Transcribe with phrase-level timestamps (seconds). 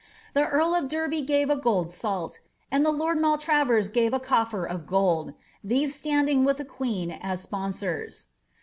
[0.33, 2.39] The earl of Derby gave a gold salt,
[2.71, 6.57] and the Lord Mai tra vers gave a cofier of gold; these stand ing with
[6.57, 8.25] the queen as sponsors.''